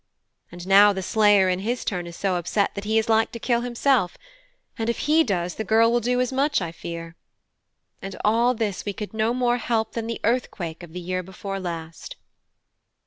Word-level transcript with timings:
And 0.51 0.65
now 0.65 0.93
the 0.93 1.03
slayer 1.03 1.47
in 1.47 1.59
his 1.59 1.85
turn 1.85 2.07
is 2.07 2.15
so 2.15 2.37
upset 2.37 2.73
that 2.73 2.85
he 2.85 2.97
is 2.97 3.07
like 3.07 3.31
to 3.33 3.39
kill 3.39 3.61
himself; 3.61 4.17
and 4.75 4.89
if 4.89 5.05
he 5.05 5.23
does, 5.23 5.53
the 5.53 5.63
girl 5.63 5.91
will 5.91 5.99
do 5.99 6.19
as 6.19 6.33
much, 6.33 6.59
I 6.59 6.71
fear. 6.71 7.15
And 8.01 8.15
all 8.25 8.55
this 8.55 8.83
we 8.83 8.93
could 8.93 9.13
no 9.13 9.31
more 9.31 9.57
help 9.57 9.91
than 9.93 10.07
the 10.07 10.19
earthquake 10.23 10.81
of 10.81 10.93
the 10.93 10.99
year 11.01 11.21
before 11.21 11.59
last." 11.59 12.15